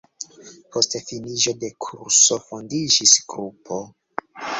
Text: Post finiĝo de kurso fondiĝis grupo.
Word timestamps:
Post 0.77 0.95
finiĝo 1.09 1.53
de 1.63 1.69
kurso 1.87 2.37
fondiĝis 2.47 3.13
grupo. 3.35 3.79